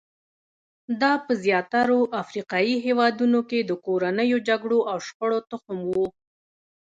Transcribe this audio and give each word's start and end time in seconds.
دا 1.01 1.13
په 1.25 1.31
زیاترو 1.43 1.99
افریقایي 2.21 2.75
هېوادونو 2.85 3.39
کې 3.49 3.59
د 3.63 3.71
کورنیو 3.85 4.37
جګړو 4.47 4.79
او 4.91 4.97
شخړو 5.07 5.39
تخم 5.51 5.79
وو. 5.91 6.05